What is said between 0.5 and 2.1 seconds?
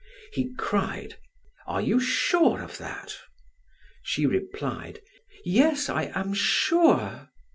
cried: "Are you